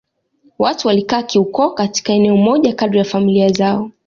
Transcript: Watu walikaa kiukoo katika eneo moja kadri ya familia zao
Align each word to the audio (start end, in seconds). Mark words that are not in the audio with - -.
Watu 0.59 0.87
walikaa 0.87 1.23
kiukoo 1.23 1.69
katika 1.69 2.13
eneo 2.13 2.37
moja 2.37 2.73
kadri 2.73 2.99
ya 2.99 3.05
familia 3.05 3.49
zao 3.51 3.91